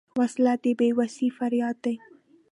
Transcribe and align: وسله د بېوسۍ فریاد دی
وسله 0.19 0.53
د 0.63 0.65
بېوسۍ 0.77 1.27
فریاد 1.37 1.77
دی 1.83 1.95